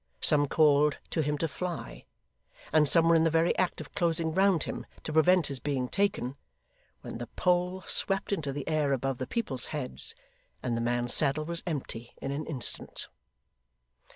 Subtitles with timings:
[0.19, 2.05] Some called to him to fly,
[2.73, 5.87] and some were in the very act of closing round him, to prevent his being
[5.87, 6.37] taken,
[7.01, 10.15] when the pole swept into the air above the people's heads,
[10.63, 13.09] and the man's saddle was empty in an instant.